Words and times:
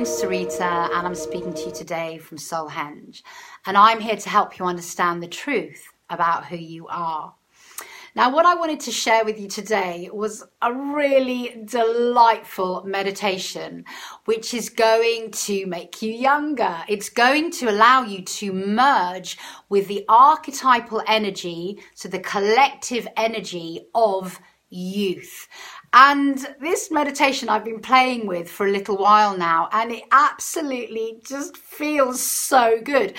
name's 0.00 0.22
Sarita, 0.22 0.88
and 0.94 1.06
I'm 1.06 1.14
speaking 1.14 1.52
to 1.52 1.66
you 1.66 1.72
today 1.72 2.16
from 2.16 2.38
SolHenge. 2.38 3.20
And 3.66 3.76
I'm 3.76 4.00
here 4.00 4.16
to 4.16 4.30
help 4.30 4.58
you 4.58 4.64
understand 4.64 5.22
the 5.22 5.28
truth 5.28 5.92
about 6.08 6.46
who 6.46 6.56
you 6.56 6.86
are. 6.88 7.34
Now, 8.16 8.34
what 8.34 8.46
I 8.46 8.54
wanted 8.54 8.80
to 8.80 8.92
share 8.92 9.26
with 9.26 9.38
you 9.38 9.46
today 9.46 10.08
was 10.10 10.42
a 10.62 10.72
really 10.72 11.60
delightful 11.66 12.82
meditation, 12.86 13.84
which 14.24 14.54
is 14.54 14.70
going 14.70 15.32
to 15.32 15.66
make 15.66 16.00
you 16.00 16.14
younger. 16.14 16.78
It's 16.88 17.10
going 17.10 17.50
to 17.58 17.68
allow 17.68 18.02
you 18.02 18.22
to 18.22 18.54
merge 18.54 19.36
with 19.68 19.86
the 19.86 20.06
archetypal 20.08 21.02
energy, 21.06 21.78
so 21.94 22.08
the 22.08 22.20
collective 22.20 23.06
energy 23.18 23.82
of 23.94 24.40
youth. 24.70 25.46
And 25.92 26.38
this 26.60 26.90
meditation 26.90 27.48
I've 27.48 27.64
been 27.64 27.80
playing 27.80 28.26
with 28.26 28.48
for 28.48 28.66
a 28.66 28.70
little 28.70 28.96
while 28.96 29.36
now, 29.36 29.68
and 29.72 29.90
it 29.90 30.04
absolutely 30.12 31.20
just 31.24 31.56
feels 31.56 32.22
so 32.22 32.80
good. 32.82 33.14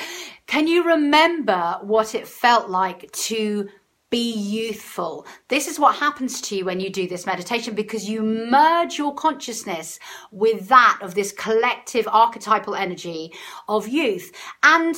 Can 0.48 0.68
you 0.68 0.86
remember 0.86 1.80
what 1.82 2.16
it 2.16 2.28
felt 2.28 2.70
like 2.70 3.12
to 3.12 3.68
be 4.10 4.34
youthful? 4.34 5.26
This 5.50 5.68
is 5.68 5.80
what 5.80 5.96
happens 5.96 6.40
to 6.42 6.56
you 6.56 6.66
when 6.66 6.80
you 6.80 6.90
do 6.90 7.08
this 7.08 7.26
meditation 7.26 7.76
because 7.76 8.10
you 8.10 8.22
merge 8.22 8.98
your 8.98 9.16
consciousness 9.16 10.00
with 10.32 10.70
that 10.70 11.00
of 11.02 11.14
this 11.14 11.34
collective 11.34 12.08
archetypal 12.10 12.76
energy 12.76 13.34
of 13.68 13.88
youth. 13.88 14.32
And 14.64 14.96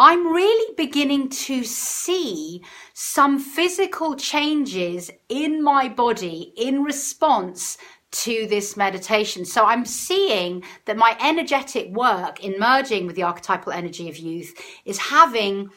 I'm 0.00 0.32
really 0.32 0.74
beginning 0.78 1.28
to 1.28 1.62
see 1.62 2.62
some 2.94 3.38
physical 3.38 4.16
changes 4.16 5.10
in 5.28 5.62
my 5.62 5.90
body 5.90 6.54
in 6.56 6.82
response 6.82 7.76
to 8.12 8.46
this 8.46 8.78
meditation. 8.78 9.44
So 9.44 9.66
I'm 9.66 9.84
seeing 9.84 10.64
that 10.86 10.96
my 10.96 11.18
energetic 11.20 11.90
work 11.90 12.42
in 12.42 12.58
merging 12.58 13.06
with 13.06 13.14
the 13.14 13.24
archetypal 13.24 13.72
energy 13.72 14.08
of 14.08 14.16
youth 14.16 14.54
is 14.86 14.96
having 14.96 15.68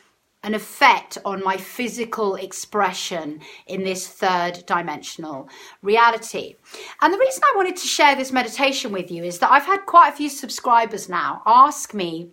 an 0.43 0.53
effect 0.53 1.17
on 1.25 1.43
my 1.43 1.57
physical 1.57 2.35
expression 2.35 3.41
in 3.67 3.83
this 3.83 4.07
third 4.07 4.63
dimensional 4.65 5.49
reality. 5.81 6.55
And 7.01 7.13
the 7.13 7.19
reason 7.19 7.43
I 7.43 7.57
wanted 7.57 7.75
to 7.75 7.87
share 7.87 8.15
this 8.15 8.31
meditation 8.31 8.93
with 8.93 9.11
you 9.11 9.25
is 9.25 9.39
that 9.39 9.51
I've 9.51 9.65
had 9.65 9.85
quite 9.85 10.13
a 10.13 10.15
few 10.15 10.29
subscribers 10.29 11.09
now 11.09 11.41
ask 11.45 11.93
me 11.93 12.29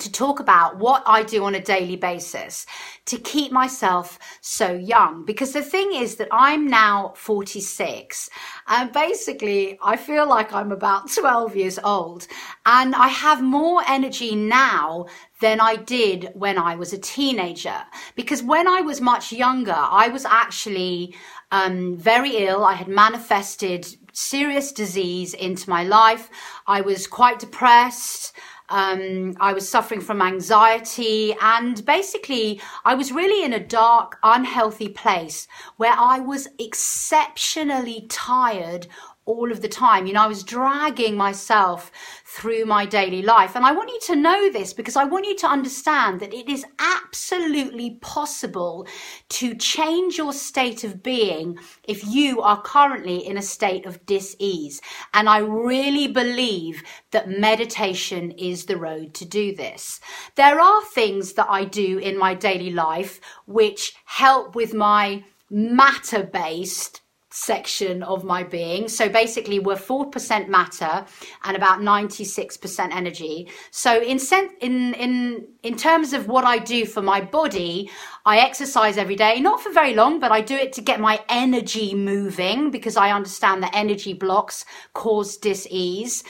to 0.00 0.10
talk 0.10 0.40
about 0.40 0.78
what 0.78 1.02
I 1.06 1.22
do 1.22 1.44
on 1.44 1.54
a 1.54 1.60
daily 1.60 1.96
basis 1.96 2.66
to 3.06 3.18
keep 3.18 3.52
myself 3.52 4.18
so 4.40 4.72
young. 4.74 5.24
Because 5.24 5.52
the 5.52 5.62
thing 5.62 5.92
is 5.94 6.16
that 6.16 6.28
I'm 6.32 6.66
now 6.66 7.12
46 7.16 8.28
and 8.68 8.92
basically 8.92 9.78
I 9.82 9.96
feel 9.96 10.28
like 10.28 10.52
I'm 10.52 10.72
about 10.72 11.10
12 11.14 11.56
years 11.56 11.78
old 11.82 12.26
and 12.64 12.94
I 12.94 13.08
have 13.08 13.42
more 13.42 13.82
energy 13.88 14.34
now 14.34 15.06
than 15.40 15.60
I 15.60 15.76
did 15.76 16.30
when 16.34 16.58
I 16.58 16.76
was 16.76 16.92
a 16.92 16.98
teenager. 16.98 17.82
Because 18.14 18.42
when 18.42 18.66
I 18.66 18.80
was 18.80 19.00
much 19.00 19.32
younger, 19.32 19.76
I 19.76 20.08
was 20.08 20.24
actually 20.24 21.14
um, 21.50 21.96
very 21.96 22.38
ill. 22.38 22.64
I 22.64 22.74
had 22.74 22.88
manifested 22.88 23.86
serious 24.12 24.72
disease 24.72 25.34
into 25.34 25.68
my 25.68 25.84
life. 25.84 26.30
I 26.66 26.80
was 26.80 27.06
quite 27.06 27.38
depressed. 27.38 28.32
Um, 28.68 29.34
I 29.40 29.52
was 29.52 29.68
suffering 29.68 30.00
from 30.00 30.20
anxiety, 30.20 31.34
and 31.40 31.84
basically, 31.84 32.60
I 32.84 32.94
was 32.94 33.12
really 33.12 33.44
in 33.44 33.52
a 33.52 33.64
dark, 33.64 34.18
unhealthy 34.22 34.88
place 34.88 35.46
where 35.76 35.94
I 35.96 36.18
was 36.18 36.48
exceptionally 36.58 38.06
tired 38.08 38.88
all 39.26 39.50
of 39.50 39.60
the 39.60 39.68
time. 39.68 40.06
You 40.06 40.14
know, 40.14 40.22
I 40.22 40.28
was 40.28 40.42
dragging 40.42 41.16
myself 41.16 41.90
through 42.36 42.66
my 42.66 42.84
daily 42.84 43.22
life. 43.22 43.56
And 43.56 43.64
I 43.64 43.72
want 43.72 43.88
you 43.88 43.98
to 44.08 44.16
know 44.16 44.52
this 44.52 44.74
because 44.74 44.94
I 44.94 45.04
want 45.04 45.24
you 45.26 45.34
to 45.36 45.46
understand 45.46 46.20
that 46.20 46.34
it 46.34 46.50
is 46.50 46.66
absolutely 46.78 47.92
possible 48.02 48.86
to 49.30 49.54
change 49.54 50.18
your 50.18 50.34
state 50.34 50.84
of 50.84 51.02
being 51.02 51.58
if 51.84 52.06
you 52.06 52.42
are 52.42 52.60
currently 52.60 53.26
in 53.26 53.38
a 53.38 53.42
state 53.42 53.86
of 53.86 54.04
dis-ease. 54.04 54.82
And 55.14 55.30
I 55.30 55.38
really 55.38 56.08
believe 56.08 56.82
that 57.10 57.30
meditation 57.30 58.32
is 58.32 58.66
the 58.66 58.76
road 58.76 59.14
to 59.14 59.24
do 59.24 59.54
this. 59.54 59.98
There 60.34 60.60
are 60.60 60.84
things 60.84 61.32
that 61.34 61.46
I 61.48 61.64
do 61.64 61.96
in 61.96 62.18
my 62.18 62.34
daily 62.34 62.70
life 62.70 63.18
which 63.46 63.94
help 64.04 64.54
with 64.54 64.74
my 64.74 65.24
matter 65.48 66.22
based 66.22 67.00
section 67.36 68.02
of 68.02 68.24
my 68.24 68.42
being. 68.42 68.88
So 68.88 69.10
basically, 69.10 69.58
we're 69.58 69.76
4% 69.76 70.48
matter 70.48 71.04
and 71.44 71.54
about 71.54 71.80
96% 71.80 72.94
energy. 72.94 73.50
So 73.70 74.00
in, 74.00 74.18
in, 74.62 74.94
in, 74.94 75.46
in 75.62 75.76
terms 75.76 76.14
of 76.14 76.28
what 76.28 76.44
I 76.44 76.58
do 76.58 76.86
for 76.86 77.02
my 77.02 77.20
body, 77.20 77.90
I 78.24 78.38
exercise 78.38 78.96
every 78.96 79.16
day, 79.16 79.38
not 79.40 79.60
for 79.60 79.70
very 79.70 79.92
long, 79.92 80.18
but 80.18 80.32
I 80.32 80.40
do 80.40 80.54
it 80.54 80.72
to 80.74 80.80
get 80.80 80.98
my 80.98 81.22
energy 81.28 81.94
moving 81.94 82.70
because 82.70 82.96
I 82.96 83.10
understand 83.10 83.62
that 83.62 83.74
energy 83.74 84.14
blocks 84.14 84.64
cause 84.94 85.36
dis-ease. 85.36 86.24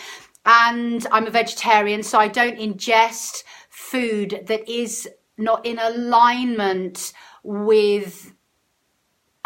And 0.45 1.07
I'm 1.13 1.29
a 1.29 1.31
vegetarian, 1.31 2.03
so 2.03 2.19
I 2.19 2.27
don't 2.27 2.59
ingest 2.59 3.45
food 3.71 4.43
that 4.47 4.69
is 4.69 5.09
not 5.39 5.65
in 5.65 5.79
alignment 5.79 7.13
with 7.45 8.33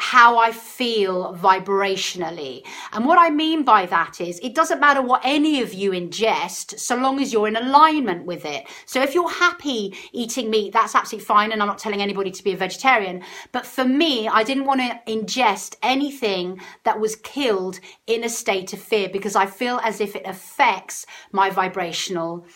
how 0.01 0.39
I 0.39 0.51
feel 0.51 1.35
vibrationally. 1.35 2.67
And 2.93 3.05
what 3.05 3.19
I 3.19 3.29
mean 3.29 3.65
by 3.65 3.85
that 3.87 4.21
is 4.21 4.39
it 4.41 4.55
doesn't 4.55 4.81
matter 4.81 5.03
what 5.03 5.21
any 5.25 5.61
of 5.61 5.75
you 5.75 5.91
ingest 5.91 6.79
so 6.79 6.97
long 6.97 7.21
as 7.21 7.33
you're 7.33 7.49
in 7.49 7.57
alignment 7.57 8.25
with 8.25 8.47
it. 8.47 8.67
So 8.87 9.03
if 9.03 9.15
you're 9.15 9.31
happy 9.31 9.95
eating 10.13 10.49
meat, 10.49 10.73
that's 10.73 10.95
absolutely 10.95 11.27
fine. 11.27 11.53
And 11.53 11.61
I'm 11.61 11.69
not 11.69 11.79
telling 11.79 12.01
anybody 12.01 12.31
to 12.31 12.43
be 12.43 12.53
a 12.53 12.57
vegetarian. 12.57 13.23
But 13.53 13.67
for 13.67 13.85
me, 13.85 14.27
I 14.27 14.43
didn't 14.43 14.65
want 14.65 14.81
to 14.81 15.01
ingest 15.07 15.77
anything 15.83 16.61
that 16.85 16.99
was 16.99 17.17
killed 17.17 17.79
in 18.07 18.25
a 18.25 18.29
state 18.31 18.73
of 18.73 18.81
fear 18.81 19.11
because 19.11 19.37
I 19.37 19.45
feel 19.45 19.81
as 19.85 20.01
if 20.01 20.17
it 20.17 20.27
affects 20.27 21.05
my 21.31 21.51
vibrational 21.51 22.47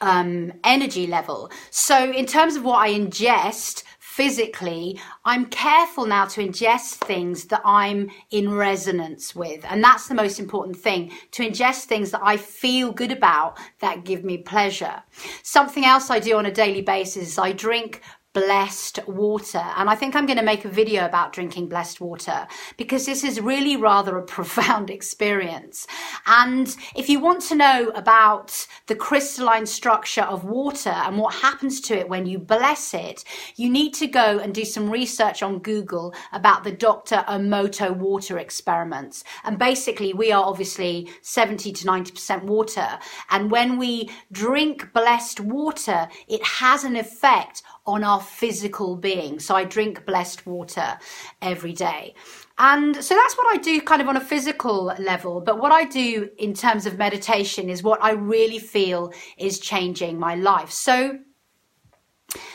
um, 0.00 0.52
energy 0.64 1.06
level. 1.06 1.50
So 1.70 2.12
in 2.12 2.26
terms 2.26 2.56
of 2.56 2.64
what 2.64 2.78
I 2.78 2.92
ingest, 2.92 3.82
physically, 4.16 4.98
I'm 5.26 5.44
careful 5.44 6.06
now 6.06 6.24
to 6.24 6.40
ingest 6.40 6.94
things 6.94 7.44
that 7.48 7.60
I'm 7.66 8.10
in 8.30 8.54
resonance 8.54 9.36
with. 9.36 9.62
And 9.68 9.84
that's 9.84 10.08
the 10.08 10.14
most 10.14 10.40
important 10.40 10.78
thing 10.78 11.12
to 11.32 11.46
ingest 11.46 11.84
things 11.84 12.12
that 12.12 12.22
I 12.24 12.38
feel 12.38 12.92
good 12.92 13.12
about 13.12 13.58
that 13.80 14.04
give 14.04 14.24
me 14.24 14.38
pleasure. 14.38 15.02
Something 15.42 15.84
else 15.84 16.08
I 16.08 16.18
do 16.18 16.38
on 16.38 16.46
a 16.46 16.50
daily 16.50 16.80
basis 16.80 17.28
is 17.28 17.38
I 17.38 17.52
drink 17.52 18.00
blessed 18.36 19.00
water. 19.06 19.64
And 19.76 19.88
I 19.88 19.94
think 19.94 20.14
I'm 20.14 20.26
going 20.26 20.36
to 20.36 20.44
make 20.44 20.66
a 20.66 20.68
video 20.68 21.06
about 21.06 21.32
drinking 21.32 21.70
blessed 21.70 22.02
water 22.02 22.46
because 22.76 23.06
this 23.06 23.24
is 23.24 23.40
really 23.40 23.78
rather 23.78 24.18
a 24.18 24.22
profound 24.36 24.90
experience. 24.90 25.86
And 26.26 26.76
if 26.94 27.08
you 27.08 27.18
want 27.18 27.40
to 27.48 27.54
know 27.54 27.90
about 27.94 28.66
the 28.88 28.94
crystalline 28.94 29.64
structure 29.64 30.24
of 30.24 30.44
water 30.44 30.90
and 30.90 31.16
what 31.16 31.32
happens 31.32 31.80
to 31.82 31.98
it 31.98 32.10
when 32.10 32.26
you 32.26 32.38
bless 32.38 32.92
it, 32.92 33.24
you 33.56 33.70
need 33.70 33.94
to 33.94 34.06
go 34.06 34.38
and 34.38 34.54
do 34.54 34.66
some 34.66 34.90
research 34.90 35.42
on 35.42 35.60
Google 35.60 36.14
about 36.34 36.62
the 36.62 36.72
Dr. 36.72 37.24
Emoto 37.28 37.96
water 37.96 38.38
experiments. 38.38 39.24
And 39.44 39.58
basically, 39.58 40.12
we 40.12 40.30
are 40.30 40.44
obviously 40.44 41.08
70 41.22 41.72
to 41.72 41.86
90% 41.86 42.42
water. 42.42 42.98
And 43.30 43.50
when 43.50 43.78
we 43.78 44.10
drink 44.30 44.92
blessed 44.92 45.40
water, 45.40 46.08
it 46.28 46.44
has 46.44 46.84
an 46.84 46.96
effect 46.96 47.62
on 47.86 48.04
our 48.04 48.20
physical 48.20 48.96
being. 48.96 49.38
So 49.38 49.54
I 49.54 49.64
drink 49.64 50.04
blessed 50.06 50.46
water 50.46 50.98
every 51.40 51.72
day. 51.72 52.14
And 52.58 52.96
so 52.96 53.14
that's 53.14 53.36
what 53.36 53.46
I 53.54 53.58
do 53.58 53.80
kind 53.80 54.00
of 54.00 54.08
on 54.08 54.16
a 54.16 54.20
physical 54.20 54.94
level. 54.98 55.40
But 55.40 55.60
what 55.60 55.72
I 55.72 55.84
do 55.84 56.30
in 56.38 56.54
terms 56.54 56.86
of 56.86 56.96
meditation 56.98 57.68
is 57.68 57.82
what 57.82 58.02
I 58.02 58.12
really 58.12 58.58
feel 58.58 59.12
is 59.36 59.60
changing 59.60 60.18
my 60.18 60.34
life. 60.34 60.70
So 60.70 61.18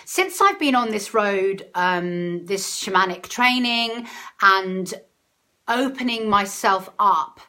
since 0.06 0.42
I've 0.42 0.60
been 0.60 0.76
on 0.76 0.90
this 0.92 1.14
road, 1.14 1.68
um, 1.76 2.46
this 2.46 2.84
shamanic 2.84 3.24
training 3.30 4.08
and 4.42 4.94
opening 5.68 6.30
myself 6.30 6.90
up 7.00 7.40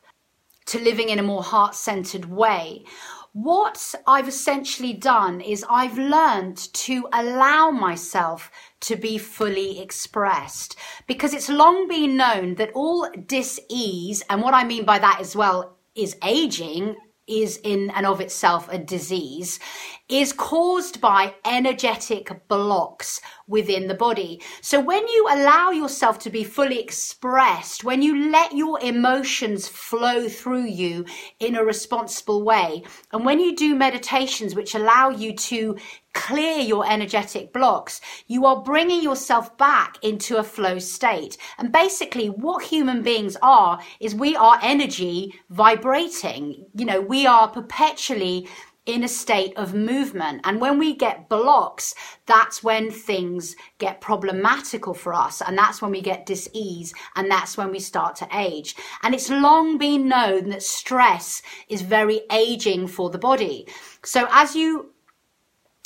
to 0.67 0.79
living 0.79 1.09
in 1.09 1.19
a 1.19 1.23
more 1.23 1.43
heart 1.43 1.75
centered 1.75 2.27
way, 2.27 2.85
what 3.33 3.95
I've 4.07 4.29
essentially 4.29 4.93
done 4.93 5.41
is 5.41 5.65
I've 5.69 5.97
learned 5.97 6.57
to 6.75 7.09
allow 7.13 7.71
myself 7.71 8.51
to 8.81 8.97
be 8.97 9.17
fully 9.17 9.81
expressed. 9.81 10.77
Because 11.07 11.33
it's 11.33 11.49
long 11.49 11.89
been 11.89 12.17
known 12.17 12.57
that 12.57 12.73
all 12.75 13.09
dis-ease, 13.27 14.23
and 14.29 14.43
what 14.43 14.55
I 14.55 14.65
mean 14.65 14.85
by 14.85 14.99
that 14.99 15.19
as 15.21 15.35
well 15.35 15.79
is 15.95 16.17
aging, 16.23 16.97
is 17.27 17.59
in 17.63 17.91
and 17.91 18.07
of 18.07 18.21
itself 18.21 18.69
a 18.71 18.79
disease 18.79 19.61
is 20.09 20.33
caused 20.33 21.01
by 21.01 21.35
energetic 21.45 22.47
blocks 22.49 23.21
within 23.47 23.89
the 23.89 23.95
body. 23.95 24.43
So 24.61 24.81
when 24.81 25.07
you 25.09 25.27
allow 25.31 25.71
yourself 25.71 26.19
to 26.21 26.31
be 26.31 26.45
fully 26.45 26.79
expressed, 26.79 27.85
when 27.85 28.03
you 28.03 28.31
let 28.31 28.53
your 28.53 28.79
emotions 28.81 29.69
flow 29.69 30.29
through 30.29 30.67
you 30.67 31.07
in 31.39 31.57
a 31.57 31.65
responsible 31.65 32.43
way, 32.43 32.83
and 33.13 33.25
when 33.25 33.41
you 33.41 33.57
do 33.57 33.75
meditations 33.75 34.55
which 34.55 34.75
allow 34.75 35.09
you 35.09 35.35
to 35.35 35.77
clear 36.13 36.59
your 36.59 36.89
energetic 36.91 37.53
blocks, 37.53 38.01
you 38.27 38.47
are 38.47 38.63
bringing 38.63 39.03
yourself 39.03 39.57
back 39.57 39.99
into 40.03 40.37
a 40.37 40.43
flow 40.43 40.79
state. 40.79 41.37
And 41.59 41.73
basically, 41.73 42.29
what 42.29 42.65
human 42.65 43.03
beings 43.03 43.37
are 43.43 43.81
is 44.01 44.15
we 44.15 44.37
are 44.37 44.59
energy 44.63 45.35
vibrating. 45.51 46.67
You 46.75 46.85
know, 46.85 47.01
we 47.01 47.27
are 47.27 47.49
perpetually 47.49 48.49
in 48.85 49.05
a 49.05 49.09
state 49.09 49.57
of 49.57 49.75
movement. 49.75 50.41
And 50.45 50.61
when 50.61 50.77
we 50.77 50.97
get 50.97 51.29
blocks, 51.29 51.95
that's 52.27 52.65
when 52.65 52.91
things 52.91 53.55
get 53.79 54.01
problematical 54.01 54.93
for 54.93 55.15
us. 55.15 55.41
And 55.41 55.57
that's 55.57 55.81
when 55.81 55.93
we 55.93 56.01
get 56.01 56.27
dis-ease. 56.27 56.93
And 57.15 57.31
that's 57.31 57.57
when 57.57 57.71
we 57.71 57.79
start 57.79 58.17
to 58.17 58.29
age. 58.33 58.75
And 59.05 59.15
it's 59.15 59.31
long 59.31 59.79
been 59.79 60.09
known 60.09 60.49
that 60.49 60.65
stress 60.65 61.43
is 61.69 61.83
very 61.83 62.23
aging 62.33 62.89
for 62.89 63.09
the 63.09 63.19
body. 63.19 63.69
So 64.05 64.27
as 64.33 64.57
you 64.57 64.92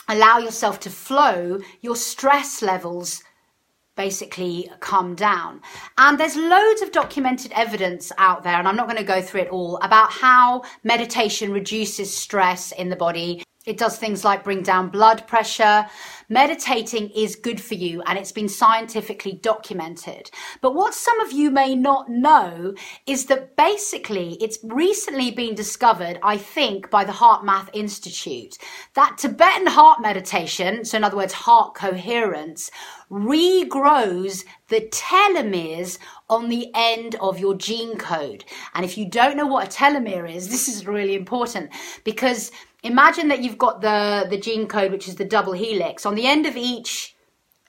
allow 0.08 0.38
yourself 0.38 0.81
to 0.81 0.91
flow, 0.91 1.61
your 1.81 1.97
stress 1.97 2.62
levels 2.62 3.23
basically 3.97 4.70
come 4.81 5.14
down. 5.14 5.61
And 5.97 6.20
there's 6.20 6.37
loads 6.37 6.82
of 6.82 6.93
documented 6.93 7.53
evidence 7.53 8.12
out 8.19 8.44
there, 8.44 8.58
and 8.58 8.69
I'm 8.69 8.76
not 8.76 8.87
going 8.87 8.99
to 8.99 9.05
go 9.05 9.23
through 9.23 9.41
it 9.43 9.49
all, 9.49 9.79
about 9.79 10.12
how 10.12 10.62
meditation 10.85 11.50
reduces 11.50 12.14
stress 12.14 12.73
in 12.73 12.91
the 12.91 12.97
body. 12.97 13.43
It 13.64 13.79
does 13.79 13.99
things 13.99 14.25
like 14.25 14.44
bring 14.44 14.62
down 14.62 14.91
blood 14.91 15.26
pressure. 15.26 15.87
Meditating 16.28 17.11
is 17.11 17.37
good 17.37 17.61
for 17.61 17.75
you 17.75 18.02
and 18.02 18.19
it's 18.19 18.32
been 18.32 18.49
scientifically 18.49 19.32
documented. 19.32 20.31
But 20.61 20.75
what 20.75 20.94
some 20.94 21.20
of 21.20 21.31
you 21.31 21.50
may 21.50 21.75
not 21.75 22.08
know 22.08 22.75
is 23.06 23.26
that 23.26 23.56
basically 23.56 24.34
it's 24.40 24.58
recently 24.64 25.31
been 25.31 25.55
discovered, 25.55 26.19
I 26.23 26.37
think, 26.37 26.90
by 26.90 27.05
the 27.05 27.12
HeartMath 27.12 27.69
Institute, 27.73 28.58
that 28.94 29.19
Tibetan 29.19 29.69
heart 29.69 30.00
meditation, 30.00 30.84
so 30.84 30.96
in 30.96 31.05
other 31.05 31.17
words, 31.17 31.32
heart 31.32 31.75
coherence, 31.75 32.70
regrows 33.11 34.44
the 34.69 34.81
telomeres 34.90 35.99
on 36.29 36.49
the 36.49 36.70
end 36.75 37.14
of 37.20 37.38
your 37.38 37.55
gene 37.55 37.96
code. 37.96 38.44
And 38.75 38.84
if 38.84 38.99
you 38.99 39.08
don't 39.08 39.37
know 39.37 39.46
what 39.46 39.67
a 39.67 39.70
telomere 39.70 40.32
is, 40.32 40.49
this 40.50 40.69
is 40.69 40.87
really 40.87 41.14
important 41.14 41.70
because 42.05 42.50
imagine 42.82 43.29
that 43.29 43.43
you've 43.43 43.58
got 43.58 43.81
the, 43.81 44.26
the 44.31 44.38
gene 44.38 44.67
code, 44.67 44.93
which 44.93 45.08
is 45.08 45.17
the 45.17 45.25
double 45.25 45.52
helix. 45.52 46.06
On 46.06 46.15
the 46.16 46.26
end 46.26 46.46
of 46.46 46.56
each 46.56 47.16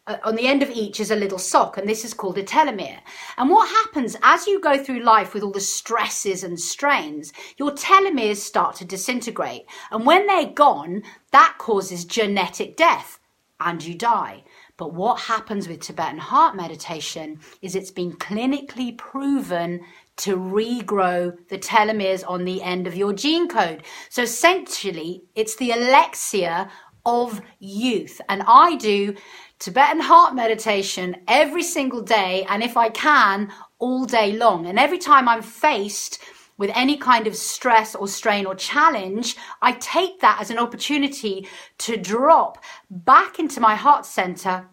uh, 0.07 0.17
on 0.23 0.35
the 0.35 0.47
end 0.47 0.63
of 0.63 0.69
each 0.69 0.99
is 0.99 1.11
a 1.11 1.15
little 1.15 1.37
sock, 1.37 1.77
and 1.77 1.87
this 1.87 2.05
is 2.05 2.13
called 2.13 2.37
a 2.37 2.43
telomere. 2.43 2.99
And 3.37 3.49
what 3.49 3.69
happens 3.69 4.15
as 4.23 4.47
you 4.47 4.61
go 4.61 4.81
through 4.81 5.03
life 5.03 5.33
with 5.33 5.43
all 5.43 5.51
the 5.51 5.59
stresses 5.59 6.43
and 6.43 6.59
strains, 6.59 7.33
your 7.57 7.71
telomeres 7.71 8.37
start 8.37 8.77
to 8.77 8.85
disintegrate. 8.85 9.65
And 9.91 10.05
when 10.05 10.25
they're 10.25 10.45
gone, 10.45 11.03
that 11.31 11.55
causes 11.57 12.05
genetic 12.05 12.77
death, 12.77 13.19
and 13.59 13.83
you 13.83 13.95
die. 13.95 14.43
But 14.77 14.93
what 14.93 15.21
happens 15.21 15.67
with 15.67 15.81
Tibetan 15.81 16.19
heart 16.19 16.55
meditation 16.55 17.39
is 17.61 17.75
it's 17.75 17.91
been 17.91 18.13
clinically 18.13 18.97
proven 18.97 19.81
to 20.17 20.37
regrow 20.37 21.35
the 21.49 21.57
telomeres 21.57 22.23
on 22.27 22.45
the 22.45 22.61
end 22.61 22.87
of 22.87 22.95
your 22.95 23.13
gene 23.13 23.47
code. 23.47 23.83
So 24.09 24.23
essentially, 24.23 25.23
it's 25.35 25.55
the 25.55 25.71
elixir 25.71 26.69
of 27.07 27.41
youth. 27.59 28.21
And 28.29 28.43
I 28.45 28.75
do 28.75 29.15
Tibetan 29.57 30.01
heart 30.01 30.35
meditation 30.35 31.15
every 31.27 31.63
single 31.63 32.03
day, 32.03 32.45
and 32.49 32.61
if 32.61 32.77
I 32.77 32.89
can, 32.89 33.51
all 33.79 34.05
day 34.05 34.33
long. 34.33 34.67
And 34.67 34.77
every 34.77 34.99
time 34.99 35.27
I'm 35.27 35.41
faced 35.41 36.19
with 36.57 36.69
any 36.75 36.97
kind 36.97 37.25
of 37.25 37.35
stress 37.35 37.95
or 37.95 38.07
strain 38.07 38.45
or 38.45 38.55
challenge, 38.55 39.35
I 39.61 39.71
take 39.73 40.19
that 40.19 40.39
as 40.41 40.51
an 40.51 40.59
opportunity 40.59 41.47
to 41.79 41.97
drop 41.97 42.63
back 42.89 43.39
into 43.39 43.61
my 43.61 43.75
heart 43.75 44.05
center 44.05 44.67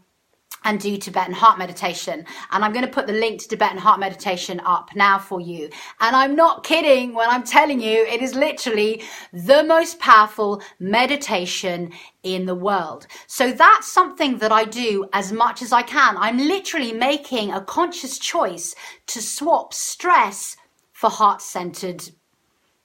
and 0.65 0.81
do 0.81 0.97
Tibetan 0.97 1.35
heart 1.35 1.59
meditation. 1.59 2.25
And 2.51 2.65
I'm 2.65 2.73
going 2.73 2.85
to 2.85 2.91
put 2.91 3.07
the 3.07 3.13
link 3.13 3.41
to 3.43 3.49
Tibetan 3.49 3.79
heart 3.79 4.01
meditation 4.01 4.61
up 4.65 4.91
now 4.95 5.19
for 5.19 5.41
you. 5.41 5.71
And 6.01 6.17
I'm 6.17 6.35
not 6.35 6.65
kidding 6.65 7.15
when 7.15 7.29
I'm 7.31 7.45
telling 7.45 7.81
you 7.81 8.05
it 8.05 8.23
is 8.23 8.35
literally 8.35 9.03
the 9.33 9.63
most 9.63 9.99
powerful 9.99 10.63
meditation 10.79 11.93
in 12.23 12.47
the 12.47 12.55
world. 12.55 13.07
So 13.27 13.53
that's 13.53 13.93
something 13.93 14.39
that 14.39 14.53
I 14.53 14.65
do 14.65 15.09
as 15.13 15.33
much 15.33 15.63
as 15.63 15.73
I 15.73 15.83
can. 15.83 16.17
I'm 16.17 16.39
literally 16.39 16.93
making 16.93 17.53
a 17.53 17.61
conscious 17.61 18.19
choice 18.19 18.75
to 19.09 19.21
swap 19.21 19.75
stress 19.75 20.57
for 20.93 21.11
heart 21.11 21.43
centered 21.43 22.11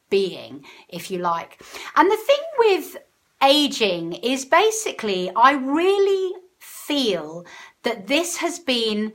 being, 0.10 0.66
if 0.90 1.10
you 1.10 1.20
like. 1.20 1.62
And 1.96 2.12
the 2.12 2.18
thing 2.18 2.44
with 2.58 2.98
aging 3.44 4.14
is 4.14 4.46
basically 4.46 5.31
I 5.36 5.54
really 5.54 6.34
feel 6.60 7.46
that 7.84 8.08
this 8.08 8.38
has 8.38 8.60
been 8.60 9.14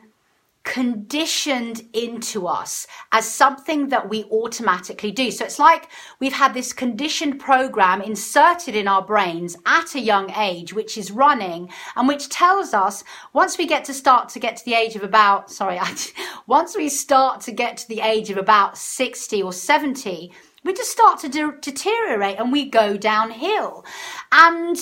conditioned 0.64 1.82
into 1.92 2.46
us 2.46 2.86
as 3.12 3.30
something 3.30 3.88
that 3.88 4.08
we 4.08 4.24
automatically 4.24 5.10
do. 5.10 5.30
So 5.30 5.44
it's 5.44 5.58
like 5.58 5.90
we've 6.20 6.32
had 6.32 6.54
this 6.54 6.72
conditioned 6.72 7.38
program 7.38 8.00
inserted 8.00 8.74
in 8.74 8.88
our 8.88 9.02
brains 9.02 9.56
at 9.66 9.94
a 9.94 10.00
young 10.00 10.30
age, 10.30 10.72
which 10.72 10.96
is 10.96 11.10
running 11.10 11.70
and 11.96 12.08
which 12.08 12.30
tells 12.30 12.72
us 12.72 13.04
once 13.34 13.58
we 13.58 13.66
get 13.66 13.84
to 13.84 13.94
start 13.94 14.30
to 14.30 14.40
get 14.40 14.56
to 14.56 14.64
the 14.64 14.74
age 14.74 14.96
of 14.96 15.02
about, 15.02 15.50
sorry, 15.50 15.78
once 16.46 16.74
we 16.74 16.88
start 16.88 17.42
to 17.42 17.52
get 17.52 17.76
to 17.76 17.88
the 17.88 18.00
age 18.00 18.30
of 18.30 18.38
about 18.38 18.78
60 18.78 19.42
or 19.42 19.52
70, 19.52 20.32
we 20.64 20.72
just 20.72 20.90
start 20.90 21.20
to 21.20 21.28
de- 21.28 21.58
deteriorate 21.60 22.38
and 22.38 22.50
we 22.50 22.70
go 22.70 22.96
downhill. 22.96 23.84
And 24.32 24.78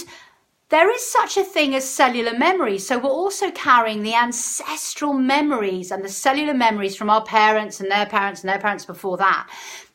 there 0.73 0.91
is 0.91 1.07
such 1.07 1.37
a 1.37 1.45
thing 1.45 1.75
as 1.75 1.89
cellular 1.89 2.37
memory. 2.37 2.79
So 2.79 2.99
we're 2.99 3.11
also 3.11 3.51
carrying 3.51 4.03
the 4.03 4.15
ancestral 4.15 5.13
memories 5.13 5.93
and 5.93 6.03
the 6.03 6.09
cellular 6.09 6.55
memories 6.55 6.97
from 6.97 7.11
our 7.11 7.23
parents 7.23 7.79
and 7.79 7.91
their 7.91 8.07
parents 8.07 8.41
and 8.41 8.49
their 8.49 8.59
parents 8.59 8.87
before 8.87 9.19
that 9.19 9.51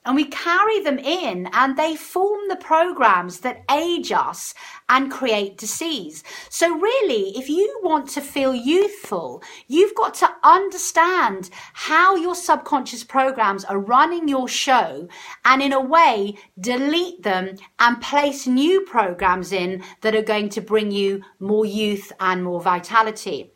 and 0.07 0.15
we 0.15 0.23
carry 0.23 0.79
them 0.79 0.97
in 0.97 1.49
and 1.51 1.77
they 1.77 1.93
form 1.95 2.39
the 2.47 2.55
programs 2.55 3.41
that 3.41 3.63
age 3.69 4.13
us 4.13 4.53
and 4.87 5.11
create 5.11 5.57
disease. 5.57 6.23
So 6.49 6.73
really, 6.79 7.37
if 7.37 7.49
you 7.49 7.79
want 7.83 8.07
to 8.11 8.21
feel 8.21 8.55
youthful, 8.55 9.43
you've 9.67 9.93
got 9.95 10.13
to 10.15 10.29
understand 10.43 11.49
how 11.73 12.15
your 12.15 12.35
subconscious 12.35 13.03
programs 13.03 13.65
are 13.65 13.79
running 13.79 14.29
your 14.29 14.47
show 14.47 15.09
and 15.43 15.61
in 15.61 15.73
a 15.73 15.81
way 15.81 16.37
delete 16.57 17.23
them 17.23 17.57
and 17.79 18.01
place 18.01 18.47
new 18.47 18.81
programs 18.81 19.51
in 19.51 19.83
that 20.01 20.15
are 20.15 20.21
going 20.21 20.47
to 20.49 20.61
bring 20.61 20.89
you 20.89 21.21
more 21.41 21.65
youth 21.65 22.13
and 22.21 22.45
more 22.45 22.61
vitality. 22.61 23.51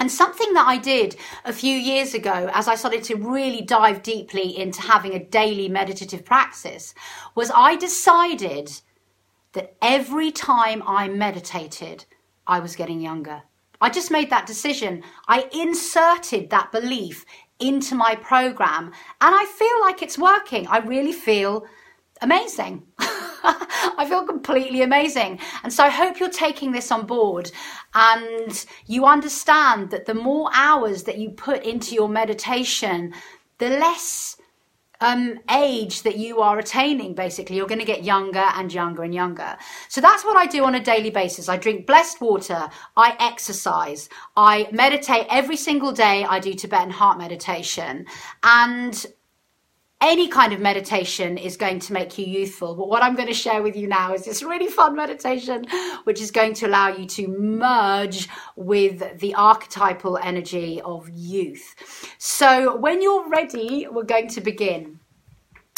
And 0.00 0.10
something 0.10 0.54
that 0.54 0.66
I 0.66 0.78
did 0.78 1.16
a 1.44 1.52
few 1.52 1.76
years 1.76 2.14
ago, 2.14 2.50
as 2.54 2.66
I 2.66 2.74
started 2.74 3.04
to 3.04 3.16
really 3.16 3.60
dive 3.60 4.02
deeply 4.02 4.58
into 4.58 4.80
having 4.80 5.12
a 5.12 5.22
daily 5.22 5.68
meditative 5.68 6.24
practice, 6.24 6.94
was 7.34 7.52
I 7.54 7.76
decided 7.76 8.80
that 9.52 9.76
every 9.82 10.32
time 10.32 10.82
I 10.86 11.08
meditated, 11.08 12.06
I 12.46 12.60
was 12.60 12.76
getting 12.76 13.02
younger. 13.02 13.42
I 13.82 13.90
just 13.90 14.10
made 14.10 14.30
that 14.30 14.46
decision. 14.46 15.02
I 15.28 15.48
inserted 15.52 16.48
that 16.48 16.72
belief 16.72 17.26
into 17.58 17.94
my 17.94 18.14
program, 18.14 18.86
and 19.20 19.34
I 19.34 19.44
feel 19.44 19.80
like 19.82 20.00
it's 20.00 20.18
working. 20.18 20.66
I 20.66 20.78
really 20.78 21.12
feel 21.12 21.66
amazing. 22.22 22.84
I 23.98 24.06
feel 24.08 24.24
completely 24.24 24.82
amazing. 24.82 25.38
And 25.62 25.72
so 25.72 25.84
I 25.84 25.88
hope 25.88 26.18
you're 26.18 26.28
taking 26.28 26.72
this 26.72 26.90
on 26.90 27.06
board 27.06 27.50
and 27.94 28.66
you 28.86 29.06
understand 29.06 29.90
that 29.90 30.06
the 30.06 30.14
more 30.14 30.50
hours 30.52 31.04
that 31.04 31.18
you 31.18 31.30
put 31.30 31.64
into 31.64 31.94
your 31.94 32.08
meditation, 32.08 33.14
the 33.58 33.70
less 33.70 34.36
um, 35.00 35.40
age 35.50 36.02
that 36.02 36.18
you 36.18 36.40
are 36.40 36.58
attaining, 36.58 37.14
basically. 37.14 37.56
You're 37.56 37.66
going 37.66 37.80
to 37.80 37.86
get 37.86 38.04
younger 38.04 38.44
and 38.54 38.72
younger 38.72 39.02
and 39.02 39.14
younger. 39.14 39.56
So 39.88 40.00
that's 40.00 40.24
what 40.24 40.36
I 40.36 40.46
do 40.46 40.64
on 40.64 40.74
a 40.74 40.80
daily 40.80 41.10
basis. 41.10 41.48
I 41.48 41.56
drink 41.56 41.86
blessed 41.86 42.20
water. 42.20 42.68
I 42.96 43.16
exercise. 43.18 44.08
I 44.36 44.68
meditate 44.72 45.26
every 45.30 45.56
single 45.56 45.92
day. 45.92 46.24
I 46.24 46.38
do 46.38 46.52
Tibetan 46.52 46.90
heart 46.90 47.18
meditation. 47.18 48.06
And 48.42 49.06
any 50.00 50.28
kind 50.28 50.52
of 50.52 50.60
meditation 50.60 51.36
is 51.36 51.56
going 51.56 51.78
to 51.78 51.92
make 51.92 52.16
you 52.16 52.24
youthful. 52.24 52.74
But 52.74 52.88
what 52.88 53.02
I'm 53.02 53.14
going 53.14 53.28
to 53.28 53.34
share 53.34 53.62
with 53.62 53.76
you 53.76 53.86
now 53.86 54.14
is 54.14 54.24
this 54.24 54.42
really 54.42 54.66
fun 54.68 54.96
meditation, 54.96 55.66
which 56.04 56.20
is 56.20 56.30
going 56.30 56.54
to 56.54 56.66
allow 56.66 56.88
you 56.88 57.06
to 57.06 57.28
merge 57.28 58.28
with 58.56 59.18
the 59.18 59.34
archetypal 59.34 60.16
energy 60.16 60.80
of 60.80 61.08
youth. 61.10 61.74
So 62.18 62.76
when 62.76 63.02
you're 63.02 63.28
ready, 63.28 63.88
we're 63.90 64.04
going 64.04 64.28
to 64.28 64.40
begin. 64.40 65.00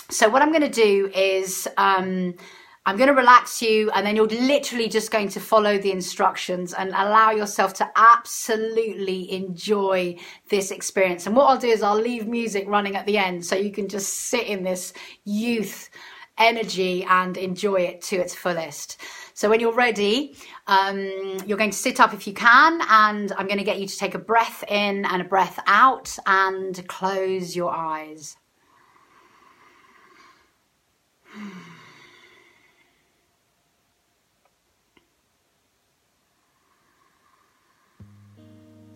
So 0.08 0.28
what 0.28 0.42
I'm 0.42 0.50
going 0.50 0.62
to 0.62 0.68
do 0.68 1.10
is 1.14 1.66
um, 1.76 2.34
I'm 2.84 2.96
going 2.96 3.08
to 3.08 3.14
relax 3.14 3.62
you 3.62 3.92
and 3.92 4.04
then 4.04 4.16
you're 4.16 4.26
literally 4.26 4.88
just 4.88 5.12
going 5.12 5.28
to 5.30 5.40
follow 5.40 5.78
the 5.78 5.92
instructions 5.92 6.74
and 6.74 6.90
allow 6.90 7.30
yourself 7.30 7.74
to 7.74 7.88
absolutely 7.94 9.32
enjoy 9.32 10.16
this 10.48 10.72
experience. 10.72 11.26
And 11.26 11.36
what 11.36 11.44
I'll 11.44 11.58
do 11.58 11.68
is 11.68 11.84
I'll 11.84 12.00
leave 12.00 12.26
music 12.26 12.64
running 12.66 12.96
at 12.96 13.06
the 13.06 13.18
end 13.18 13.46
so 13.46 13.54
you 13.54 13.70
can 13.70 13.88
just 13.88 14.12
sit 14.12 14.48
in 14.48 14.64
this 14.64 14.92
youth 15.24 15.90
energy 16.38 17.04
and 17.04 17.36
enjoy 17.36 17.82
it 17.82 18.02
to 18.02 18.16
its 18.16 18.34
fullest. 18.34 19.00
So 19.34 19.48
when 19.48 19.60
you're 19.60 19.72
ready, 19.72 20.34
um, 20.66 21.38
you're 21.46 21.58
going 21.58 21.70
to 21.70 21.76
sit 21.76 22.00
up 22.00 22.12
if 22.12 22.26
you 22.26 22.32
can, 22.32 22.80
and 22.88 23.30
I'm 23.32 23.46
going 23.46 23.58
to 23.58 23.64
get 23.64 23.78
you 23.78 23.86
to 23.86 23.96
take 23.96 24.14
a 24.14 24.18
breath 24.18 24.64
in 24.66 25.04
and 25.04 25.22
a 25.22 25.24
breath 25.24 25.58
out 25.66 26.18
and 26.26 26.84
close 26.88 27.54
your 27.54 27.70
eyes. 27.70 28.36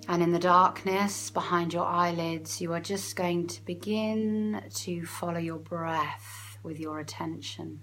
And 0.09 0.23
in 0.23 0.33
the 0.33 0.39
darkness 0.39 1.31
behind 1.31 1.73
your 1.73 1.85
eyelids, 1.85 2.61
you 2.61 2.73
are 2.73 2.81
just 2.81 3.17
going 3.17 3.49
to 3.49 3.65
begin 3.65 4.63
to 4.75 5.05
follow 5.05 5.39
your 5.39 5.59
breath 5.59 6.59
with 6.63 6.79
your 6.79 7.01
attention. 7.01 7.81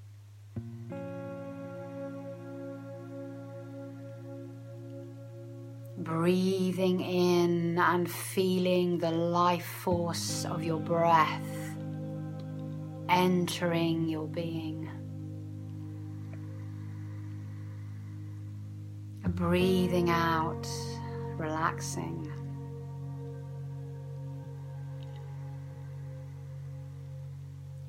Breathing 5.97 7.01
in 7.01 7.77
and 7.77 8.09
feeling 8.09 8.97
the 8.97 9.11
life 9.11 9.65
force 9.65 10.45
of 10.45 10.63
your 10.63 10.79
breath 10.79 11.73
entering 13.09 14.07
your 14.09 14.27
being. 14.27 14.89
Breathing 19.27 20.09
out, 20.09 20.67
relaxing. 21.37 22.31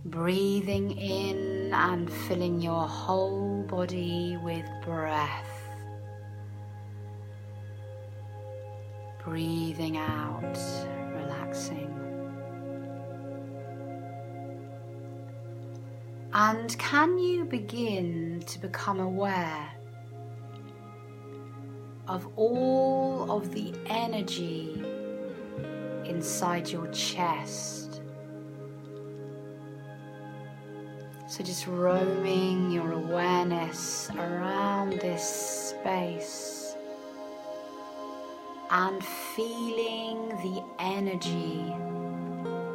Breathing 0.05 0.91
in 0.99 1.73
and 1.73 2.13
filling 2.13 2.61
your 2.61 2.87
whole 2.87 3.63
body 3.63 4.39
with 4.43 4.67
breath. 4.85 5.55
breathing 9.25 9.97
out, 9.97 10.59
relaxing. 11.15 11.91
And 16.35 16.77
can 16.79 17.19
you 17.19 17.45
begin 17.47 18.43
to 18.47 18.59
become 18.59 19.01
aware 19.01 19.71
of 22.07 22.29
all 22.37 23.31
of 23.31 23.53
the 23.53 23.73
energy 23.87 24.83
inside 26.05 26.69
your 26.71 26.87
chest? 26.89 28.03
So, 31.27 31.43
just 31.43 31.67
roaming 31.67 32.71
your 32.71 32.93
awareness 32.93 34.11
around 34.11 34.93
this 35.01 35.75
space 35.75 36.77
and 38.71 39.05
feeling 39.05 40.29
the 40.29 40.63
energy 40.79 41.73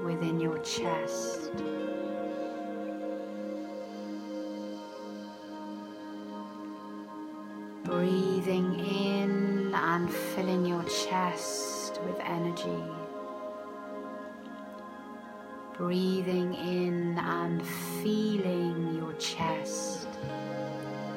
within 0.03 0.39
your 0.39 0.59
chest. 0.59 1.51
Breathing 7.83 8.79
in 8.79 8.98
filling 10.07 10.65
your 10.65 10.83
chest 10.83 11.99
with 12.05 12.19
energy. 12.19 12.83
Breathing 15.77 16.53
in 16.53 17.17
and 17.17 17.65
feeling 18.01 18.95
your 18.95 19.13
chest 19.13 20.07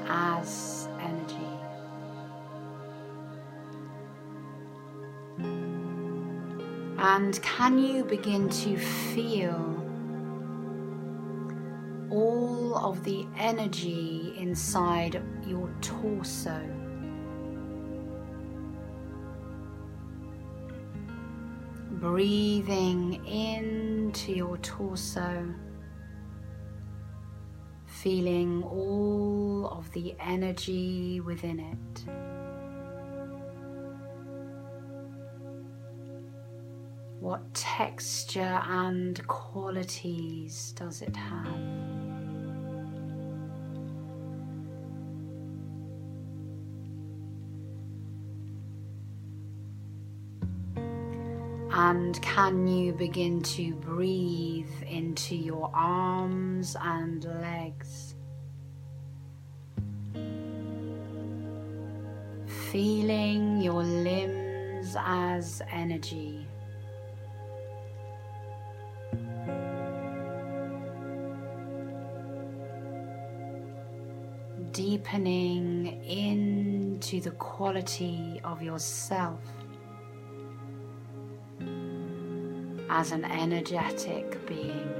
as 0.08 0.88
energy. 1.00 1.52
And 6.98 7.40
can 7.42 7.78
you 7.78 8.04
begin 8.04 8.48
to 8.48 8.76
feel 8.76 9.78
all 12.10 12.76
of 12.76 13.02
the 13.04 13.26
energy 13.36 14.34
inside 14.36 15.20
your 15.46 15.68
torso? 15.80 16.81
Breathing 22.02 23.24
into 23.26 24.32
your 24.32 24.56
torso, 24.58 25.54
feeling 27.86 28.64
all 28.64 29.68
of 29.68 29.88
the 29.92 30.16
energy 30.18 31.20
within 31.20 31.60
it. 31.60 32.04
What 37.20 37.54
texture 37.54 38.60
and 38.66 39.24
qualities 39.28 40.74
does 40.76 41.02
it 41.02 41.14
have? 41.14 41.91
And 52.12 52.20
can 52.20 52.68
you 52.68 52.92
begin 52.92 53.40
to 53.40 53.72
breathe 53.76 54.82
into 54.86 55.34
your 55.34 55.70
arms 55.72 56.76
and 56.78 57.24
legs? 57.24 58.16
Feeling 62.70 63.62
your 63.62 63.82
limbs 63.82 64.94
as 64.98 65.62
energy. 65.70 66.46
deepening 74.72 76.02
into 76.02 77.20
the 77.20 77.30
quality 77.32 78.40
of 78.42 78.62
yourself 78.62 79.40
as 82.92 83.10
an 83.10 83.24
energetic 83.24 84.46
being. 84.46 84.92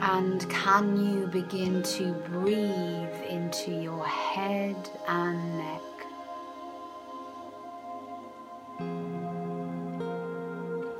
And 0.00 0.48
can 0.48 0.96
you 0.96 1.26
begin 1.26 1.82
to 1.82 2.12
breathe 2.30 3.28
into 3.28 3.72
your 3.72 4.06
head 4.06 4.76
and 5.08 5.58
neck? 5.58 5.82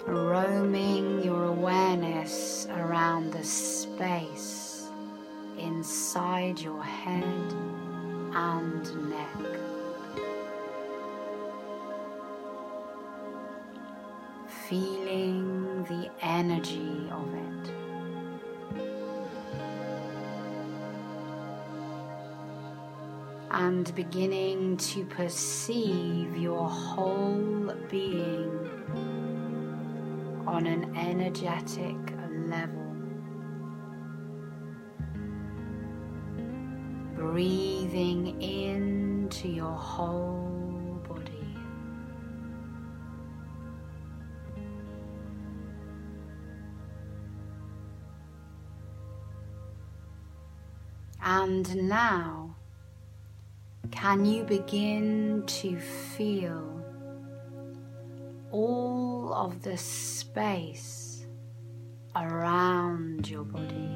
roaming 0.06 1.22
your 1.22 1.44
awareness 1.44 2.66
around 2.70 3.32
the 3.32 3.44
space 3.44 4.90
inside 5.58 6.58
your 6.58 6.82
head 6.82 7.54
and 8.34 9.10
neck. 9.10 9.61
Feeling 14.72 15.84
the 15.84 16.10
energy 16.22 17.10
of 17.10 17.28
it. 17.34 17.70
And 23.50 23.94
beginning 23.94 24.78
to 24.78 25.04
perceive 25.04 26.38
your 26.38 26.66
whole 26.70 27.74
being 27.90 28.50
on 30.46 30.66
an 30.66 30.96
energetic 30.96 31.98
level. 32.46 32.96
Breathing 37.14 38.40
into 38.40 39.48
your 39.48 39.76
whole 39.76 40.51
And 51.52 51.86
now, 51.86 52.56
can 53.90 54.24
you 54.24 54.42
begin 54.42 55.42
to 55.46 55.78
feel 55.78 56.82
all 58.50 59.34
of 59.34 59.60
the 59.60 59.76
space 59.76 61.26
around 62.16 63.28
your 63.28 63.44
body. 63.44 63.90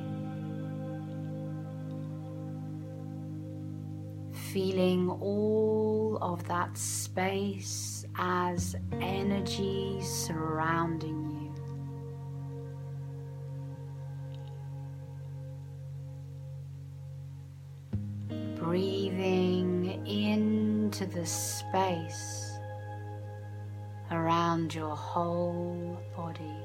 Feeling 4.52 5.08
all 5.08 6.18
of 6.20 6.46
that 6.48 6.76
space 6.76 8.04
as 8.18 8.76
energy 9.00 9.98
surrounding 10.02 11.22
you. 11.22 11.25
Into 20.98 21.14
the 21.14 21.26
space 21.26 22.58
around 24.10 24.74
your 24.74 24.96
whole 24.96 26.00
body. 26.16 26.56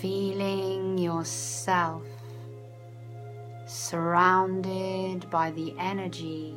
Feeling 0.00 0.96
yourself 0.96 2.04
surrounded 3.66 5.28
by 5.30 5.50
the 5.50 5.74
energy 5.78 6.54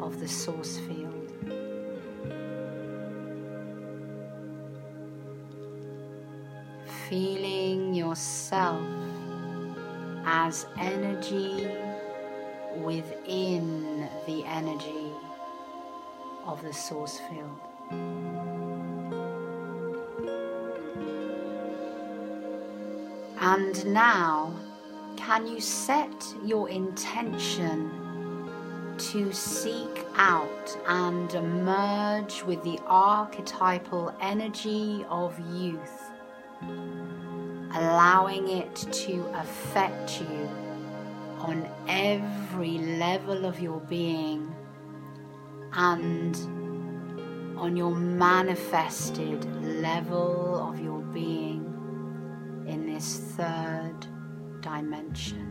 of 0.00 0.18
the 0.18 0.26
source 0.26 0.78
field. 0.78 1.30
Feeling 7.08 7.94
yourself 7.94 9.11
as 10.24 10.66
energy 10.78 11.68
within 12.76 14.08
the 14.26 14.44
energy 14.44 15.12
of 16.46 16.62
the 16.62 16.72
source 16.72 17.20
field. 17.28 17.60
And 23.40 23.84
now, 23.92 24.54
can 25.16 25.46
you 25.46 25.60
set 25.60 26.34
your 26.44 26.68
intention 26.68 27.90
to 28.98 29.32
seek 29.32 30.06
out 30.16 30.78
and 30.86 31.32
merge 31.64 32.42
with 32.44 32.62
the 32.62 32.78
archetypal 32.86 34.14
energy 34.20 35.04
of 35.08 35.38
youth, 35.54 36.10
allowing 37.74 38.48
it 38.48 38.74
to 38.74 39.26
affect 39.34 40.20
you 40.20 40.48
on 41.38 41.68
every 41.88 42.78
level 42.78 43.44
of 43.44 43.60
your 43.60 43.80
being 43.80 44.54
and 45.72 46.36
on 47.56 47.76
your 47.76 47.94
manifested 47.94 49.44
level 49.64 50.68
of 50.68 50.80
your 50.80 51.00
being 51.00 51.64
in 52.66 52.86
this 52.86 53.18
third 53.36 54.06
dimension. 54.60 55.48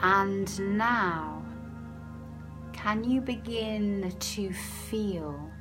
And 0.00 0.76
now, 0.76 1.42
can 2.72 3.04
you 3.04 3.20
begin 3.20 4.12
to 4.18 4.52
feel 4.52 5.51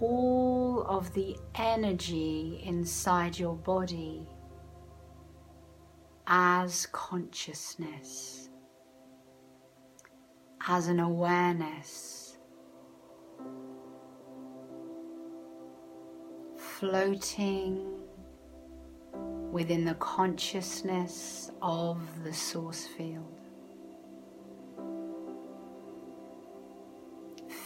all 0.00 0.82
of 0.82 1.12
the 1.14 1.36
energy 1.54 2.60
inside 2.64 3.38
your 3.38 3.54
body 3.54 4.26
as 6.26 6.86
consciousness, 6.92 8.50
as 10.66 10.88
an 10.88 11.00
awareness, 11.00 12.38
floating 16.56 17.96
within 19.50 19.84
the 19.84 19.94
consciousness 19.94 21.50
of 21.62 21.98
the 22.24 22.32
source 22.32 22.86
field. 22.86 23.40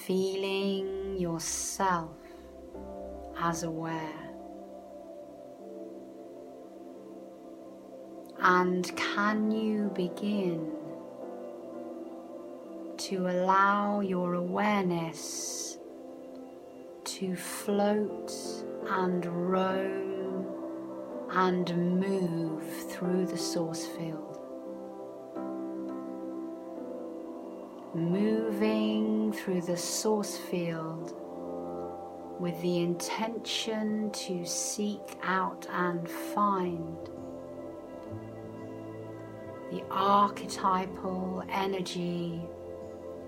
Feeling 0.06 1.16
yourself 1.18 2.19
as 3.42 3.62
aware. 3.62 4.30
And 8.42 8.94
can 8.96 9.50
you 9.50 9.90
begin 9.94 10.72
to 12.98 13.28
allow 13.28 14.00
your 14.00 14.34
awareness 14.34 15.78
to 17.04 17.34
float 17.34 18.32
and 18.88 19.24
roam 19.26 20.46
and 21.30 22.00
move 22.00 22.90
through 22.90 23.26
the 23.26 23.38
source 23.38 23.86
field? 23.86 24.38
Moving 27.94 29.32
through 29.32 29.62
the 29.62 29.76
source 29.76 30.36
field 30.36 31.14
with 32.40 32.58
the 32.62 32.78
intention 32.78 34.10
to 34.12 34.46
seek 34.46 35.18
out 35.22 35.66
and 35.70 36.08
find 36.08 36.96
the 39.70 39.82
archetypal 39.90 41.44
energy 41.50 42.40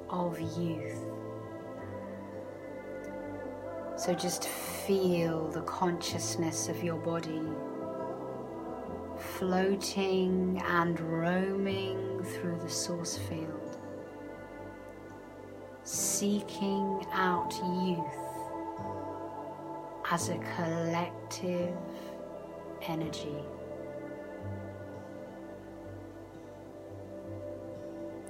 of 0.08 0.40
youth. 0.58 0.98
So 3.96 4.14
just 4.14 4.48
feel 4.48 5.46
the 5.48 5.60
consciousness 5.62 6.70
of 6.70 6.82
your 6.82 6.96
body 6.96 7.42
floating 9.18 10.60
and 10.66 10.98
roaming 10.98 12.24
through 12.24 12.58
the 12.60 12.70
source 12.70 13.18
field, 13.18 13.76
seeking 15.84 17.06
out 17.12 17.52
youth 17.86 18.21
as 20.12 20.28
a 20.28 20.36
collective 20.56 21.74
energy. 22.82 23.38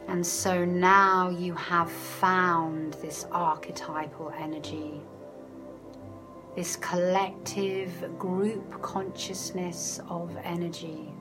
And 0.07 0.25
so 0.25 0.64
now 0.64 1.31
you 1.31 1.55
have 1.55 1.90
found 1.90 2.92
this 3.03 3.27
archetypal 3.33 4.33
energy, 4.38 5.01
this 6.55 6.77
collective 6.77 8.16
group 8.16 8.81
consciousness 8.81 10.01
of 10.09 10.37
energy. 10.45 11.12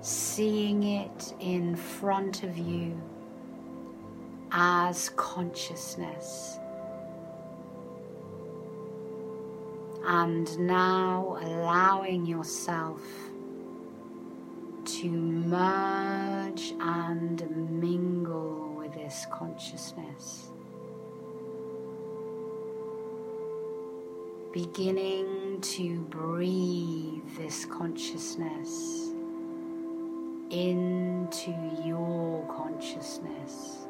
Seeing 0.00 0.82
it 0.82 1.34
in 1.38 1.76
front 1.76 2.42
of 2.42 2.58
you 2.58 3.00
as 4.50 5.10
consciousness. 5.10 6.59
And 10.12 10.58
now 10.58 11.38
allowing 11.40 12.26
yourself 12.26 13.00
to 14.84 15.08
merge 15.08 16.74
and 16.80 17.48
mingle 17.80 18.74
with 18.76 18.92
this 18.92 19.24
consciousness. 19.30 20.50
Beginning 24.52 25.60
to 25.60 26.00
breathe 26.10 27.22
this 27.38 27.64
consciousness 27.66 29.12
into 30.50 31.54
your 31.84 32.44
consciousness. 32.48 33.86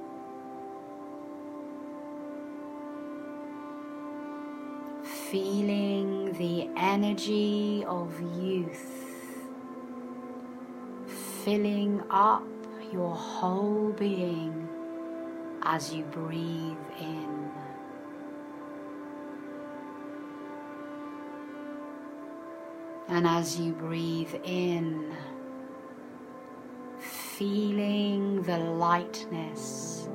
Feeling 5.31 6.33
the 6.33 6.69
energy 6.77 7.85
of 7.87 8.21
youth 8.37 9.01
filling 11.45 12.03
up 12.11 12.43
your 12.93 13.15
whole 13.15 13.93
being 13.93 14.69
as 15.63 15.95
you 15.95 16.03
breathe 16.05 16.77
in. 16.99 17.51
And 23.09 23.27
as 23.27 23.59
you 23.59 23.73
breathe 23.73 24.35
in, 24.45 25.15
feeling 26.99 28.43
the 28.43 28.59
lightness, 28.59 30.09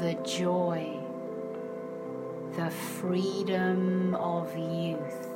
the 0.00 0.14
joy, 0.24 1.03
the 2.56 2.70
freedom 2.70 4.14
of 4.14 4.56
youth. 4.56 5.34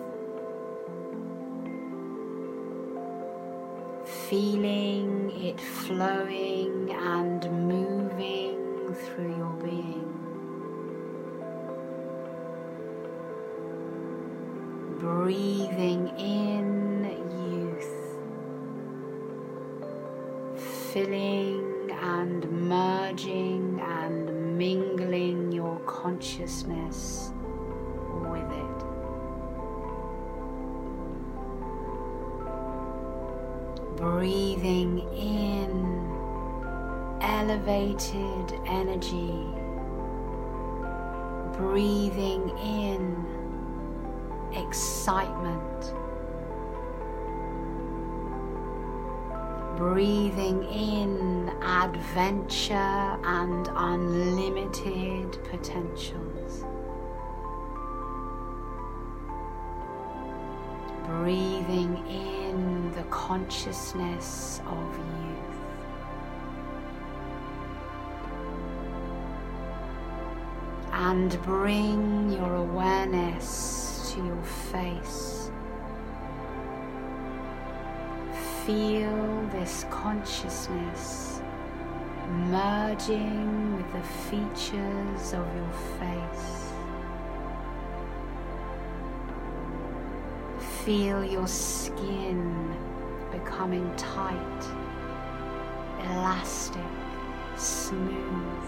feeling 4.29 5.31
it 5.43 5.59
flowing 5.59 6.91
and 6.91 7.43
moving 7.67 8.95
through 8.95 9.35
your 9.37 9.57
being. 9.63 10.13
Breathing 14.99 16.09
in 16.19 17.05
youth, 17.49 17.95
filling 20.93 21.91
and 21.91 22.51
merging 22.69 23.81
and 23.81 24.59
mingling 24.59 25.38
consciousness 25.89 27.33
with 28.31 28.53
it. 28.53 28.79
Breathing 33.97 34.99
in 35.17 35.71
elevated 37.23 38.53
energy. 38.67 39.49
Breathing 41.57 42.51
in 42.59 43.27
excitement. 44.53 45.95
Breathing 49.79 50.65
in 50.65 51.51
adventure 51.63 52.75
and 52.75 53.71
unlimited 53.77 55.39
potentials. 55.45 56.65
Breathing 61.07 62.05
in 62.09 62.93
the 62.97 63.05
consciousness 63.05 64.61
of 64.67 64.99
youth. 64.99 65.61
And 70.91 71.41
bring 71.45 72.33
your 72.33 72.57
awareness 72.57 74.13
to 74.13 74.27
your 74.27 74.43
face. 74.43 75.38
Feel 78.69 79.49
this 79.51 79.87
consciousness 79.89 81.41
merging 82.51 83.75
with 83.75 83.91
the 83.95 84.03
features 84.29 85.33
of 85.33 85.47
your 85.57 85.73
face. 85.99 86.71
Feel 90.85 91.25
your 91.25 91.49
skin 91.49 92.77
becoming 93.33 93.91
tight, 93.97 94.63
elastic, 96.11 96.83
smooth. 97.57 98.63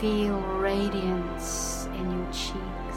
Feel 0.00 0.38
radiance 0.60 1.88
in 1.98 2.18
your 2.18 2.32
cheeks. 2.32 2.93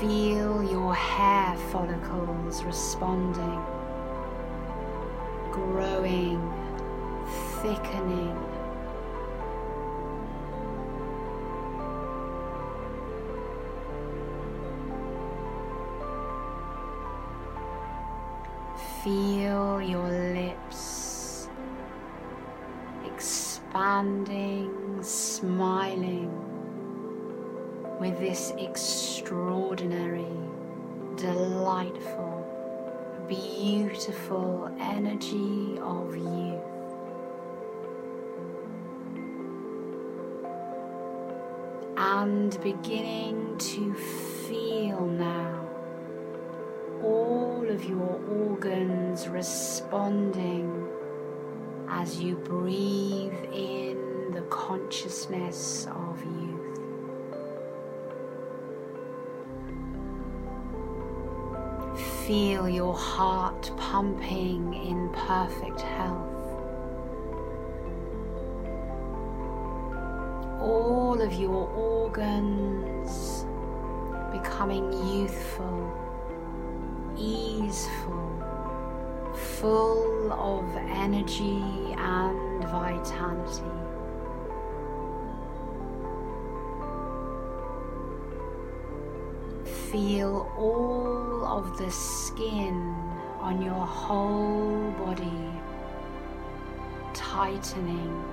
Feel 0.00 0.62
your 0.62 0.94
hair 0.94 1.54
follicles 1.70 2.64
responding, 2.64 3.60
growing, 5.52 6.40
thickening. 7.60 8.34
Feel 19.04 19.82
your 19.82 20.08
lips 20.08 21.50
expanding, 23.04 25.02
smiling 25.02 26.59
with 28.00 28.18
this 28.18 28.54
extraordinary, 28.56 30.24
delightful, 31.16 32.46
beautiful 33.28 34.74
energy 34.80 35.78
of 35.82 36.16
you. 36.16 36.58
And 41.98 42.58
beginning 42.62 43.58
to 43.58 43.94
feel 44.48 45.04
now 45.06 45.68
all 47.02 47.68
of 47.68 47.84
your 47.84 48.18
organs 48.48 49.28
responding 49.28 50.88
as 51.86 52.18
you 52.18 52.36
breathe 52.36 53.44
in 53.52 54.30
the 54.32 54.40
consciousness 54.48 55.86
of 55.94 56.24
youth. 56.24 56.49
Feel 62.30 62.68
your 62.68 62.94
heart 62.94 63.72
pumping 63.76 64.72
in 64.72 65.08
perfect 65.12 65.80
health. 65.80 66.28
All 70.62 71.20
of 71.20 71.32
your 71.32 71.66
organs 71.70 73.44
becoming 74.30 74.92
youthful 75.12 75.90
easeful, 77.18 78.30
full 79.34 80.32
of 80.32 80.64
energy 80.76 81.60
and 81.98 82.62
vitality. 82.62 83.99
Feel 89.90 90.50
all 90.56 91.44
of 91.44 91.76
the 91.76 91.90
skin 91.90 92.94
on 93.40 93.60
your 93.60 93.74
whole 93.74 94.90
body 94.92 95.50
tightening, 97.12 98.24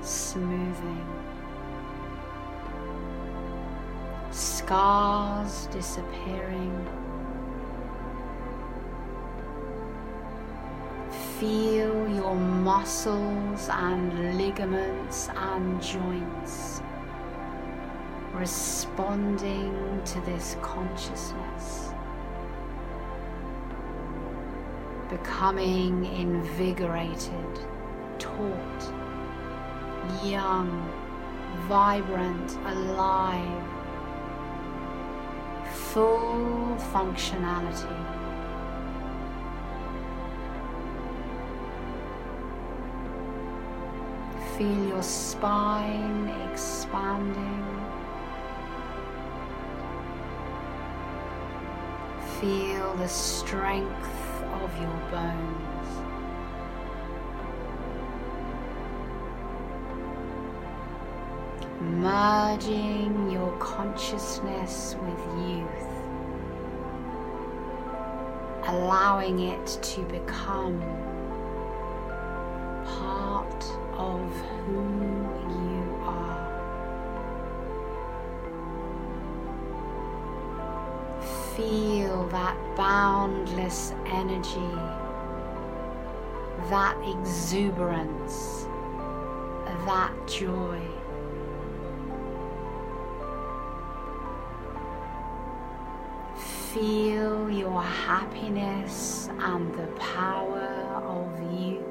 smoothing. 0.00 1.06
Scars 4.30 5.66
disappearing 5.72 6.86
feel 11.42 12.08
your 12.14 12.36
muscles 12.36 13.68
and 13.68 14.38
ligaments 14.38 15.28
and 15.34 15.82
joints 15.82 16.80
responding 18.32 20.00
to 20.06 20.20
this 20.22 20.56
consciousness, 20.62 21.92
becoming 25.10 26.06
invigorated, 26.06 27.60
taut, 28.18 28.94
young, 30.24 30.90
vibrant, 31.68 32.56
alive, 32.64 33.64
full 35.72 36.76
functionality. 36.92 37.98
Feel 44.56 44.88
your 44.88 45.02
spine 45.02 46.28
expanding. 46.50 47.62
Feel 52.42 52.96
the 52.96 53.06
strength 53.06 54.42
of 54.42 54.80
your 54.80 55.10
bones. 55.12 55.62
merging 61.80 63.30
your 63.30 63.56
consciousness 63.58 64.96
with 65.02 65.48
youth, 65.48 65.92
allowing 68.66 69.38
it 69.40 69.78
to 69.82 70.02
become 70.06 70.80
that 82.52 82.76
boundless 82.76 83.92
energy, 84.06 84.74
that 86.68 86.96
exuberance, 87.08 88.66
that 89.86 90.12
joy. 90.26 90.80
Feel 96.72 97.50
your 97.50 97.82
happiness 97.82 99.28
and 99.38 99.74
the 99.74 99.86
power 99.98 100.60
of 101.04 101.60
youth. 101.60 101.82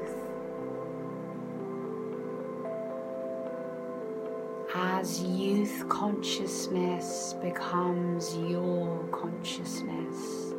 As 4.73 5.21
youth 5.21 5.85
consciousness 5.89 7.35
becomes 7.41 8.35
your 8.37 9.03
consciousness. 9.11 10.50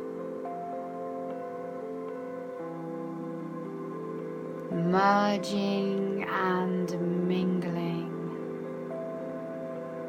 Merging 4.73 6.25
and 6.29 7.27
mingling 7.27 8.11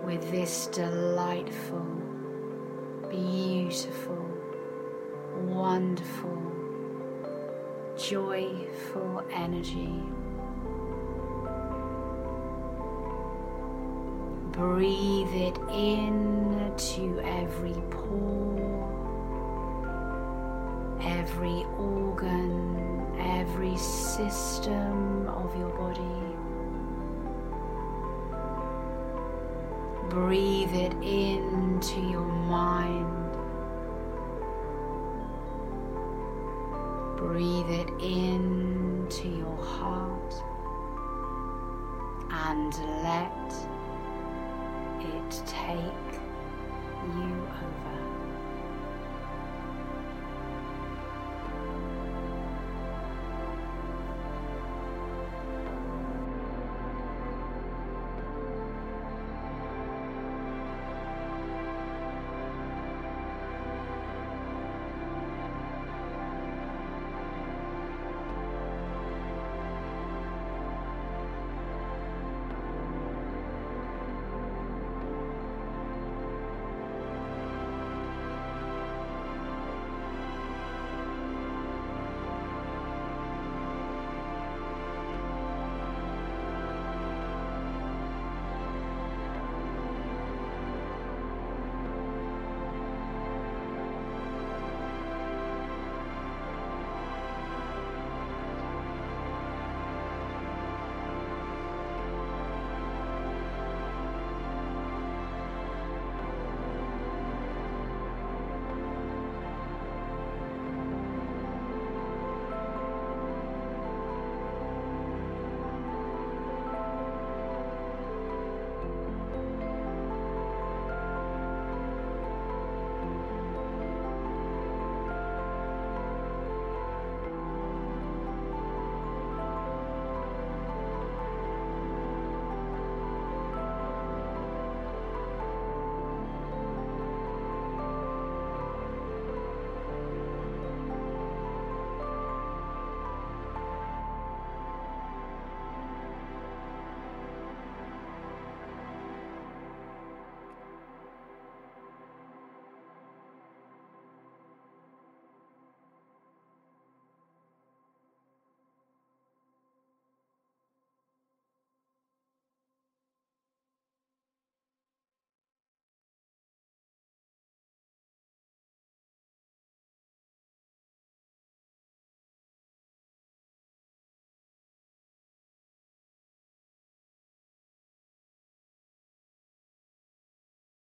with 0.05 0.31
this 0.31 0.67
delightful 0.69 1.95
beautiful, 3.15 4.27
wonderful, 5.47 6.43
joyful 7.97 9.23
energy. 9.33 10.03
Breathe 14.51 15.35
it 15.35 15.59
in 15.71 16.73
to 16.77 17.21
every 17.25 17.75
pore, 17.91 18.94
every 21.07 21.65
organ, 21.79 23.07
every 23.19 23.77
system 23.77 25.27
of 25.29 25.57
your 25.59 25.69
body. 25.71 26.01
Breathe 30.09 30.75
it 30.75 30.93
into 31.03 32.01
your 32.01 32.27
mind. 32.27 33.33
Breathe 37.17 37.71
it 37.71 37.89
into 38.01 39.29
your 39.29 39.57
heart 39.57 40.35
and 42.31 42.75
let 43.03 43.55
it 45.01 45.43
take 45.47 46.21
you 47.17 47.49
over. 47.63 48.14